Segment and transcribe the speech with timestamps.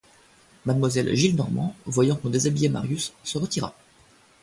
[0.65, 3.75] Mademoiselle Gillenormand, voyant qu'on déshabillait Marius, se retira.